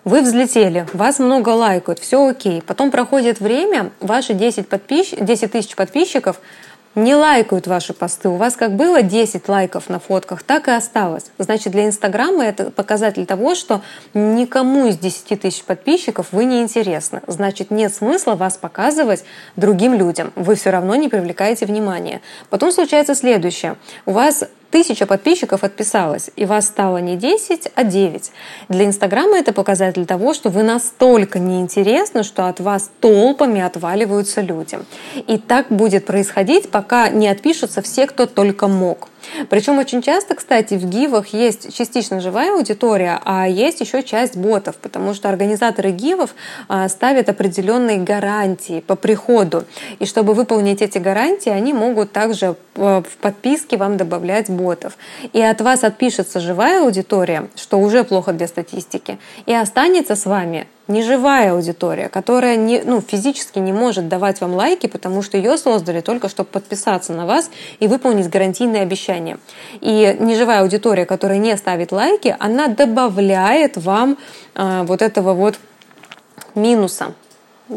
[0.04, 2.62] Вы взлетели, вас много лайкают, все окей.
[2.62, 5.14] Потом проходит время, ваши 10, подписч...
[5.18, 6.40] 10 тысяч подписчиков
[6.96, 8.30] не лайкают ваши посты.
[8.30, 11.26] У вас как было 10 лайков на фотках, так и осталось.
[11.38, 13.82] Значит, для Инстаграма это показатель того, что
[14.14, 17.22] никому из 10 тысяч подписчиков вы не интересны.
[17.28, 19.24] Значит, нет смысла вас показывать
[19.56, 20.32] другим людям.
[20.36, 22.22] Вы все равно не привлекаете внимания.
[22.50, 23.76] Потом случается следующее.
[24.06, 28.32] У вас тысяча подписчиков отписалась, и вас стало не 10, а 9.
[28.70, 34.80] Для Инстаграма это показатель того, что вы настолько неинтересны, что от вас толпами отваливаются люди.
[35.28, 39.10] И так будет происходить, пока не отпишутся все, кто только мог.
[39.50, 44.76] Причем очень часто, кстати, в гивах есть частично живая аудитория, а есть еще часть ботов,
[44.76, 46.36] потому что организаторы гивов
[46.68, 49.64] а, ставят определенные гарантии по приходу.
[50.00, 54.98] И чтобы выполнить эти гарантии, они могут также э, в подписке вам добавлять ботов.
[55.34, 60.68] И от вас отпишется живая аудитория, что уже плохо для статистики, и останется с вами
[60.88, 66.02] неживая аудитория, которая не, ну, физически не может давать вам лайки, потому что ее создали
[66.02, 67.50] только чтобы подписаться на вас
[67.80, 69.38] и выполнить гарантийные обещания.
[69.82, 74.18] И неживая аудитория, которая не ставит лайки, она добавляет вам
[74.56, 75.58] э, вот этого вот
[76.56, 77.14] минуса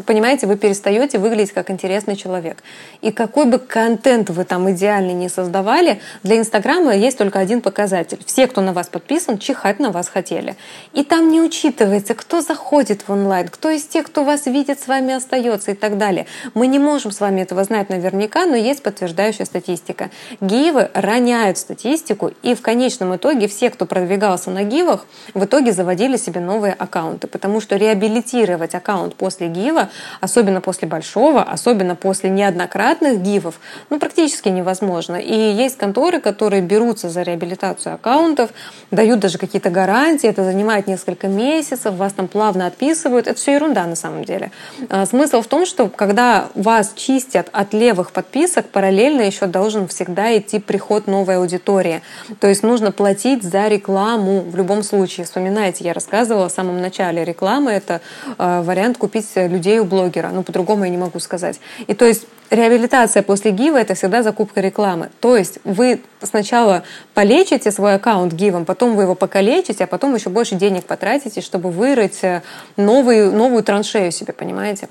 [0.05, 2.63] понимаете, вы перестаете выглядеть как интересный человек.
[3.01, 8.19] И какой бы контент вы там идеальный не создавали, для Инстаграма есть только один показатель.
[8.25, 10.55] Все, кто на вас подписан, чихать на вас хотели.
[10.93, 14.87] И там не учитывается, кто заходит в онлайн, кто из тех, кто вас видит, с
[14.87, 16.25] вами остается и так далее.
[16.53, 20.09] Мы не можем с вами этого знать наверняка, но есть подтверждающая статистика.
[20.41, 26.17] Гивы роняют статистику, и в конечном итоге все, кто продвигался на гивах, в итоге заводили
[26.17, 29.76] себе новые аккаунты, потому что реабилитировать аккаунт после гива
[30.21, 33.59] особенно после большого, особенно после неоднократных гивов,
[33.89, 35.15] ну, практически невозможно.
[35.15, 38.51] И есть конторы, которые берутся за реабилитацию аккаунтов,
[38.91, 43.27] дают даже какие-то гарантии, это занимает несколько месяцев, вас там плавно отписывают.
[43.27, 44.51] Это все ерунда на самом деле.
[44.89, 50.37] А, смысл в том, что когда вас чистят от левых подписок, параллельно еще должен всегда
[50.37, 52.01] идти приход новой аудитории.
[52.39, 55.25] То есть нужно платить за рекламу в любом случае.
[55.25, 58.01] Вспоминайте, я рассказывала в самом начале, реклама— это
[58.37, 60.29] а, вариант купить людей у блогера.
[60.33, 61.59] Ну, по-другому я не могу сказать.
[61.87, 65.09] И то есть реабилитация после гива— это всегда закупка рекламы.
[65.19, 70.29] То есть вы сначала полечите свой аккаунт гивом, потом вы его покалечите, а потом еще
[70.29, 72.41] больше денег потратите, чтобы вырыть э,
[72.77, 74.87] новую, новую траншею себе, понимаете?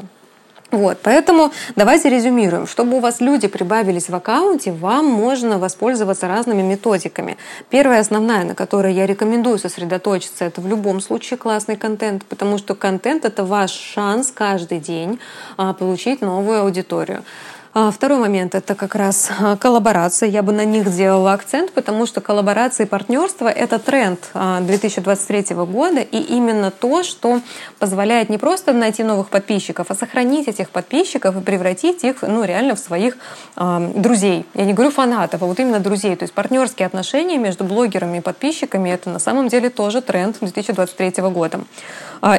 [0.73, 2.67] Вот, поэтому давайте резюмируем.
[2.67, 7.37] Чтобы у вас люди прибавились в аккаунте, вам можно воспользоваться разными методиками.
[7.71, 12.75] Первая основная, на которой я рекомендую сосредоточиться, это в любом случае классный контент, потому что
[12.75, 15.21] контент— это ваш шанс каждый день
[15.57, 17.23] а, получить новую аудиторию.
[17.79, 20.31] А, второй момент— это как раз а, коллаборация.
[20.31, 25.65] Я бы на них сделала акцент, потому что коллаборация и партнерство— это тренд 2023 а,
[25.67, 27.43] года, и именно то, что
[27.79, 32.77] позволяет не просто найти новых подписчиков, а сохранить этих подписчиков и превратить их ну, реально
[32.77, 33.19] в своих
[33.57, 34.47] друзей.
[34.55, 36.17] Я не говорю фанатов, а вот именно друзей.
[36.17, 41.23] То есть партнерские отношения между блогерами и подписчиками— это на самом деле тоже тренд 2023
[41.25, 41.61] года.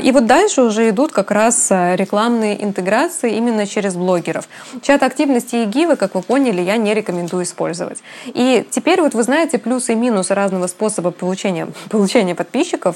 [0.02, 4.50] И вот дальше уже идут как раз рекламные интеграции именно через блогеров.
[4.82, 8.00] Чат актив активности и гивы, как вы поняли, я не рекомендую использовать.
[8.28, 12.96] И теперь вот вы знаете плюсы и минусы разного способа получения, получения подписчиков.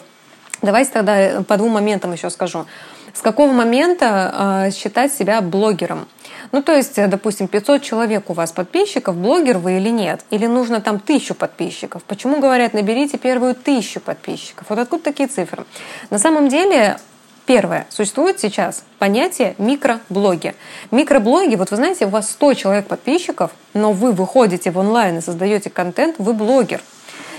[0.61, 2.65] Давайте тогда э, по двум моментам еще скажу.
[3.13, 6.07] С какого момента э, считать себя блогером?
[6.53, 10.21] Ну, то есть, э, допустим, 500 человек у вас подписчиков, блогер вы или нет?
[10.29, 12.01] Или нужно там тысячу подписчиков?
[12.03, 14.67] Почему говорят, наберите первую тысячу подписчиков?
[14.69, 15.65] Вот откуда такие цифры?
[16.09, 16.97] На самом деле
[17.45, 17.87] Первое.
[17.89, 20.55] Существует сейчас понятие микроблоги.
[20.91, 25.21] Микроблоги, вот вы знаете, у вас 100 человек подписчиков, но вы выходите в онлайн и
[25.21, 26.81] создаете контент, вы блогер.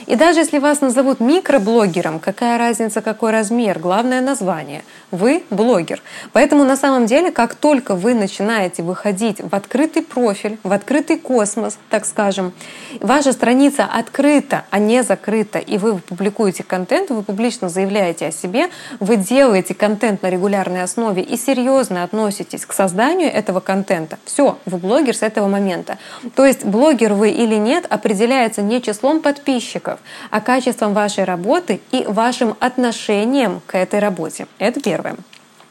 [0.07, 6.03] И даже если вас назовут микроблогером, какая разница, какой размер, главное название, вы блогер.
[6.33, 11.79] Поэтому на самом деле, как только вы начинаете выходить в открытый профиль, в открытый космос,
[11.91, 12.53] так скажем,
[13.01, 18.69] ваша страница открыта, а не закрыта, и вы публикуете контент, вы публично заявляете о себе,
[19.01, 24.79] вы делаете контент на регулярной основе и серьезно относитесь к созданию этого контента, все, вы
[24.79, 25.99] блогер с этого момента.
[26.35, 30.01] То есть блогер вы или нет определяется не числом подписчиков, сотрудников,
[30.31, 34.47] а качеством вашей работы и вашим отношением к этой работе.
[34.59, 35.17] Это первое.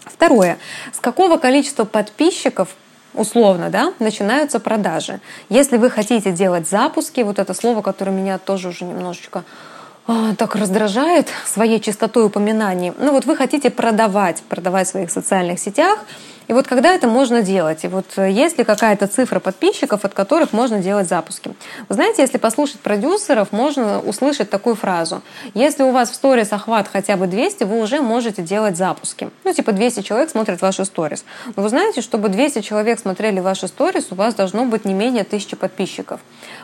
[0.06, 0.58] Второе.
[0.94, 2.70] С какого количества подписчиков
[3.14, 5.20] условно, да, начинаются продажи.
[5.50, 9.44] Если вы хотите делать запуски, вот это слово, которое меня тоже уже немножечко
[10.08, 12.94] а, так раздражает своей частотой упоминаний.
[12.98, 16.00] Ну вот вы хотите продавать, продавать в своих социальных сетях,
[16.52, 17.86] и вот когда это можно делать?
[17.86, 21.54] И вот э, есть ли какая-то цифра подписчиков, от которых можно делать запуски?
[21.88, 25.22] Вы знаете, если послушать продюсеров, можно услышать такую фразу.
[25.54, 29.30] Если у вас в сторис охват хотя бы 200, вы уже можете делать запуски.
[29.46, 31.24] Ну, типа 200 человек смотрят ваши сторис.
[31.56, 35.22] Но вы знаете, чтобы 200 человек смотрели ваши сторис, у вас должно быть не менее
[35.22, 36.20] 1000 подписчиков.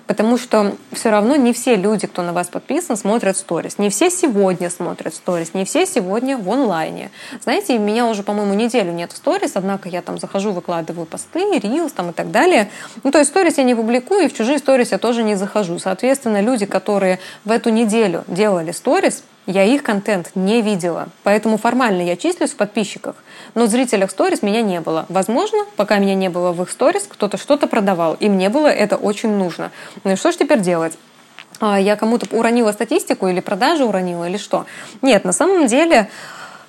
[0.06, 3.78] Потому что все равно не все люди, кто на вас подписан, смотрят сторис.
[3.78, 7.10] Не все сегодня смотрят сторис, не все сегодня в онлайне.
[7.42, 11.60] Знаете, меня уже, по-моему, неделю нет в сторис, одна однако я там захожу, выкладываю посты,
[11.60, 12.70] рилс там и так далее.
[13.04, 15.78] Ну, то есть сторис я не публикую, и в чужие сторис я тоже не захожу.
[15.78, 21.10] Соответственно, люди, которые в эту неделю делали сторис, я их контент не видела.
[21.24, 23.16] Поэтому формально я числюсь в подписчиках,
[23.54, 25.06] но в зрителях сторис меня не было.
[25.10, 28.98] Возможно, пока меня не было в их сторис, кто-то что-то продавал, и мне было это
[28.98, 29.72] очень нужно.
[30.04, 30.98] Ну и что же теперь делать?
[31.60, 34.66] А, я кому-то уронила статистику или продажи уронила или что?
[35.02, 36.10] Нет, на самом деле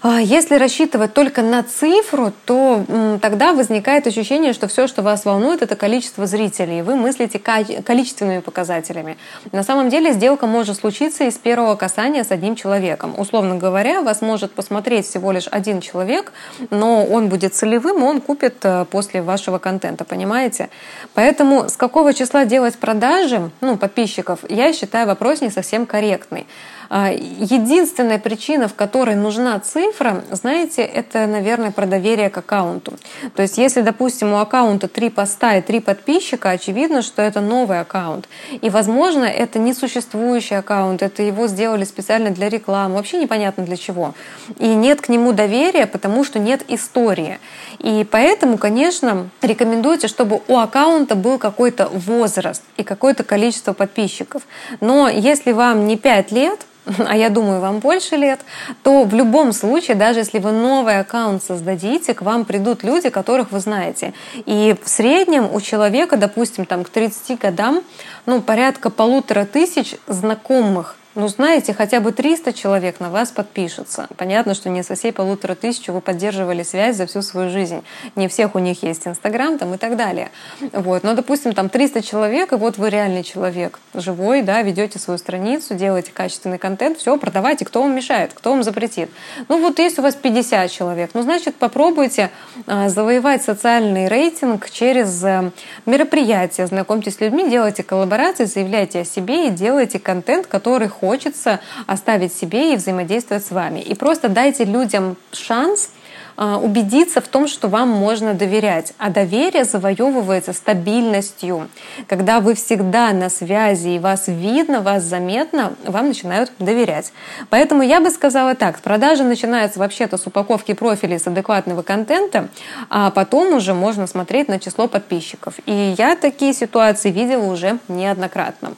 [0.05, 2.85] если рассчитывать только на цифру, то
[3.21, 6.83] тогда возникает ощущение, что все, что вас волнует, это количество зрителей.
[6.83, 9.19] Вы мыслите количественными показателями.
[9.51, 13.19] На самом деле сделка может случиться из первого касания с одним человеком.
[13.19, 16.33] Условно говоря, вас может посмотреть всего лишь один человек,
[16.71, 20.69] но он будет целевым, он купит э, после вашего контента, понимаете?
[21.15, 26.47] Поэтому с какого числа делать продажи ну, подписчиков, я считаю вопрос не совсем корректный.
[26.91, 32.95] А, единственная причина, в которой нужна цифра, знаете, это, наверное, про доверие к аккаунту.
[33.37, 37.81] То есть, если, допустим, у аккаунта три поста и три подписчика, очевидно, что это новый
[37.81, 38.29] аккаунт.
[38.63, 43.77] И, возможно, это не существующий аккаунт, это его сделали специально для рекламы, вообще непонятно для
[43.77, 44.15] чего.
[44.59, 47.39] И нет к нему доверия, потому что нет истории.
[47.81, 54.43] И поэтому, конечно, рекомендуется, чтобы у аккаунта был какой-то возраст и какое-то количество подписчиков.
[54.81, 56.61] Но если вам не 5 лет,
[57.07, 58.41] а я думаю, вам больше лет,
[58.83, 63.53] то в любом случае, даже если вы новый аккаунт создадите, к вам придут люди, которых
[63.53, 64.15] вы знаете.
[64.47, 67.83] И в среднем у человека, допустим, там, к 30 годам,
[68.27, 74.07] ну, порядка полутора тысяч знакомых ну, знаете, хотя бы 300 человек на вас подпишутся.
[74.17, 77.83] Понятно, что не со всей полутора тысяч вы поддерживали связь за всю свою жизнь.
[78.15, 80.31] Не всех у них есть Инстаграм там и так далее.
[80.73, 81.03] Вот.
[81.03, 85.75] Но, допустим, там 300 человек, и вот вы реальный человек, живой, да, ведете свою страницу,
[85.75, 89.11] делаете качественный контент, все, продавайте, кто вам мешает, кто вам запретит.
[89.49, 92.31] Ну, вот есть у вас 50 человек, ну, значит, попробуйте
[92.69, 95.51] а, завоевать социальный рейтинг через а,
[95.85, 101.61] мероприятия, знакомьтесь с людьми, делайте коллаборации, заявляйте о себе и делайте контент, который хочет хочется
[101.87, 103.81] оставить себе и взаимодействовать с вами.
[103.81, 105.89] И просто дайте людям шанс
[106.37, 108.93] а, убедиться в том, что вам можно доверять.
[108.99, 111.69] А доверие завоевывается стабильностью.
[112.07, 117.11] Когда вы всегда на связи и вас видно, вас заметно, вам начинают доверять.
[117.49, 122.49] Поэтому я бы сказала так, продажа начинается вообще-то с упаковки профилей с адекватного контента,
[122.91, 125.55] а потом уже можно смотреть на число подписчиков.
[125.65, 128.75] И я такие ситуации видела уже неоднократно.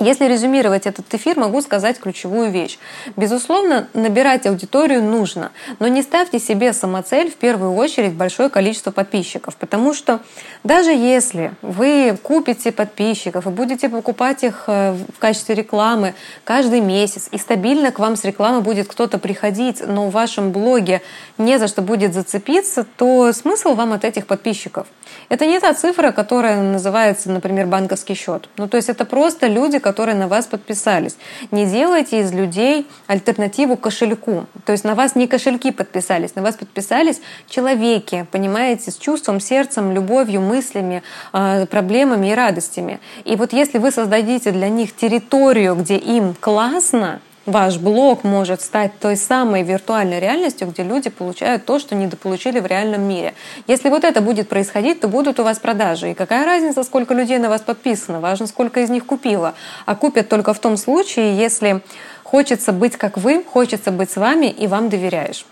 [0.00, 2.78] Если резюмировать этот эфир, могу сказать ключевую вещь.
[3.16, 9.56] Безусловно, набирать аудиторию нужно, но не ставьте себе самоцель в первую очередь большое количество подписчиков,
[9.56, 10.20] потому что
[10.62, 17.28] даже если вы купите подписчиков и будете покупать их э, в качестве рекламы каждый месяц,
[17.32, 21.02] и стабильно к вам с рекламы будет кто-то приходить, но в вашем блоге
[21.38, 24.86] не за что будет зацепиться, то смысл вам от этих подписчиков?
[25.28, 28.48] Это не та цифра, которая называется, например, банковский счет.
[28.56, 31.16] Ну, то есть это просто люди, которые на вас подписались.
[31.50, 34.44] Не делайте из людей альтернативу кошельку.
[34.66, 39.92] То есть на вас не кошельки подписались, на вас подписались человеки, понимаете, с чувством, сердцем,
[39.92, 43.00] любовью, мыслями, а, проблемами и радостями.
[43.24, 48.92] И вот если вы создадите для них территорию, где им классно, ваш блог может стать
[49.00, 53.34] той самой виртуальной реальностью, где люди получают то, что недополучили в реальном мире.
[53.66, 56.10] Если вот это будет происходить, то будут у вас продажи.
[56.10, 58.20] И какая разница, сколько людей на вас подписано?
[58.20, 59.54] Важно, сколько из них купило.
[59.86, 61.80] А купят только в том случае, если
[62.22, 65.46] хочется быть как вы, хочется быть с вами и вам доверяешь.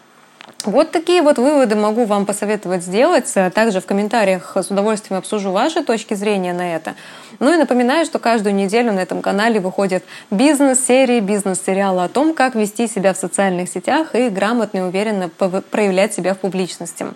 [0.65, 3.33] Вот такие вот выводы могу вам посоветовать сделать.
[3.55, 6.95] Также в комментариях с удовольствием обсужу ваши точки зрения на это.
[7.39, 12.57] Ну и напоминаю, что каждую неделю на этом канале выходят бизнес-серии, бизнес-сериалы о том, как
[12.57, 17.07] вести себя в социальных сетях и грамотно и уверенно проявлять себя в публичности.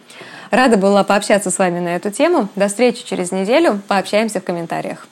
[0.51, 2.49] Рада была пообщаться с вами на эту тему.
[2.55, 3.81] До встречи через неделю.
[3.89, 5.09] Пообщаемся в комментариях.